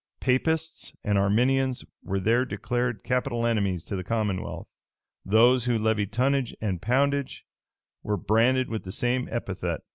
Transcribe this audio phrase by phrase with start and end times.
[0.19, 4.67] Papists and Arminians were there declared capital enemies to the commonwealth.
[5.23, 7.45] Those who levied tonnage and poundage
[8.01, 9.81] were branded with the same epithet.